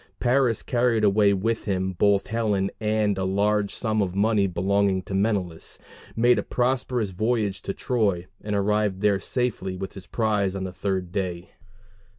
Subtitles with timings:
[0.19, 5.13] Paris carried away with him both Helen and a large sum of money belonging to
[5.13, 5.77] Menelaus,
[6.15, 10.73] made a prosperous voyage to Troy, and arrived there safely with his prize on the
[10.73, 11.51] third day.